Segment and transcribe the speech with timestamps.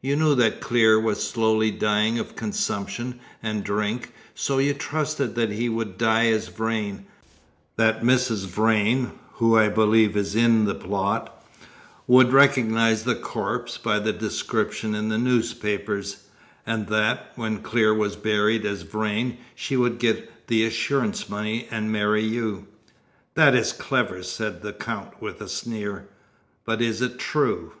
[0.00, 5.50] You knew that Clear was slowly dying of consumption and drink, so you trusted that
[5.50, 7.04] he would die as Vrain;
[7.76, 8.46] that Mrs.
[8.46, 11.46] Vrain who I believe is in the plot
[12.06, 16.22] would recognise the corpse by the description in the newspapers;
[16.64, 21.92] and that, when Clear was buried as Vrain, she would get the assurance money and
[21.92, 22.66] marry you."
[23.34, 26.08] "That is clever," said the Count, with a sneer.
[26.64, 27.74] "But is it true?"